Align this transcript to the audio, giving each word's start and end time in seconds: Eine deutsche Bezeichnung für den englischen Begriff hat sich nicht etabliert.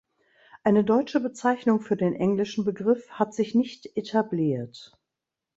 Eine 0.63 0.83
deutsche 0.83 1.19
Bezeichnung 1.19 1.79
für 1.79 1.95
den 1.95 2.15
englischen 2.15 2.65
Begriff 2.65 3.07
hat 3.11 3.35
sich 3.35 3.53
nicht 3.53 3.95
etabliert. 3.95 4.91